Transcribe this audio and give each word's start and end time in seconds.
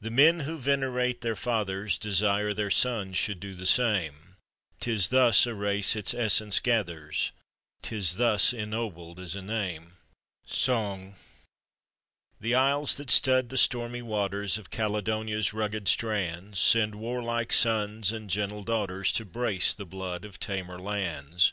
The 0.00 0.10
men 0.10 0.40
who 0.40 0.58
venerate 0.58 1.20
their 1.20 1.36
fathers, 1.36 1.96
Desire 1.96 2.52
their 2.52 2.72
sons 2.72 3.16
should 3.16 3.38
do 3.38 3.54
the 3.54 3.68
same, 3.68 4.34
;Tis 4.80 5.10
thus 5.10 5.46
a 5.46 5.54
race 5.54 5.94
its 5.94 6.12
essence 6.12 6.58
gathers, 6.58 7.30
'Tis 7.80 8.16
thus 8.16 8.52
ennobled 8.52 9.20
is 9.20 9.36
a 9.36 9.42
name! 9.42 9.92
SONG. 10.44 11.14
The 12.40 12.56
Isles 12.56 12.96
that 12.96 13.10
stud 13.12 13.48
the 13.50 13.56
stormy 13.56 14.02
waters 14.02 14.58
Of 14.58 14.70
Caledonia's 14.70 15.52
rugged 15.52 15.86
strands, 15.86 16.58
Send 16.58 16.96
warlike 16.96 17.52
sons 17.52 18.10
and 18.10 18.28
gentle 18.28 18.64
daughters 18.64 19.12
To 19.12 19.24
brace 19.24 19.72
the 19.72 19.86
blood 19.86 20.24
of 20.24 20.40
tamer 20.40 20.80
lands. 20.80 21.52